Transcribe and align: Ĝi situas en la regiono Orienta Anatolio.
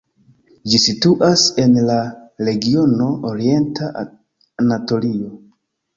Ĝi 0.71 0.79
situas 0.85 1.43
en 1.65 1.77
la 1.89 1.99
regiono 2.47 3.11
Orienta 3.33 3.91
Anatolio. 4.07 5.31